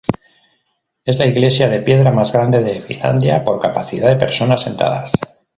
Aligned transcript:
Es 1.05 1.19
la 1.19 1.27
iglesia 1.27 1.69
de 1.69 1.79
piedra 1.79 2.09
más 2.09 2.33
grande 2.33 2.63
de 2.63 2.81
Finlandia 2.81 3.43
por 3.43 3.59
capacidad 3.61 4.09
de 4.09 4.15
personas 4.15 4.63
sentadas. 4.63 5.11